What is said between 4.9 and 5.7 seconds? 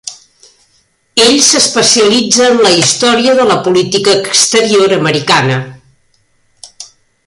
americana.